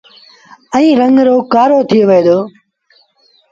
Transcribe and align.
ائيٚݩ 0.75 0.99
رنگ 1.01 1.15
رو 1.27 1.35
ڪآرو 1.53 1.79
ٿئي 1.89 2.01
وهي 2.09 2.21
دو۔ 2.27 2.39